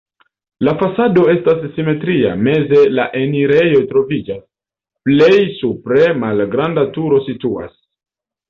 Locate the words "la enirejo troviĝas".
3.01-4.41